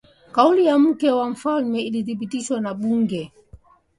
kauli 0.31 0.65
ya 0.65 0.79
mke 0.79 1.11
wa 1.11 1.29
mfalme 1.29 1.81
ilithibitishwa 1.81 2.61
na 2.61 2.73
bunge 2.73 3.31